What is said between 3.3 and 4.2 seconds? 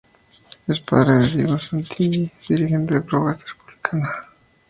Republicana.